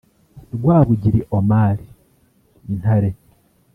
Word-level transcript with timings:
Rwabugiri 0.55 1.21
Omar 1.37 1.77
(Intare) 2.73 3.09